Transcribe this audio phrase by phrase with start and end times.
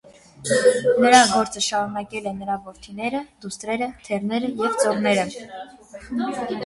[1.03, 5.29] Նրա գործը շարունակել են նրա որդիները, դուստրերը, թեռները և ծոռները։